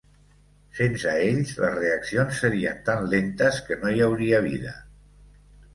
[0.77, 4.79] Sense ells les reaccions serien tan lentes que no hi hauria vida.